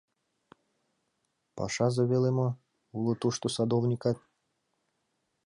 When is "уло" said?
2.97-3.13